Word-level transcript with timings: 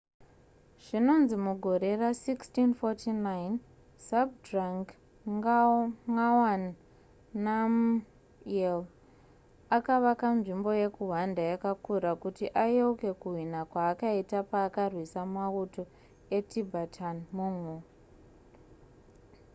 zvinonzi 0.85 1.35
mugore 1.47 1.89
ra1649 2.01 3.27
zhabdrung 4.07 4.85
ngawang 6.15 6.65
namgyel 7.43 8.79
akavaka 9.77 10.27
nzvimbo 10.37 10.69
yekuhwanda 10.81 11.41
yakakura 11.51 12.09
yekuti 12.13 12.45
ayeuke 12.63 13.09
kuhwina 13.21 13.59
kwaakaita 13.71 14.39
paakarwisa 14.51 15.21
mauto 15.35 15.83
etibetan-mongol 16.37 17.81